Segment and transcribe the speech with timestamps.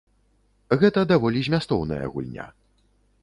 [0.83, 2.47] Гэта даволі змястоўная гульня.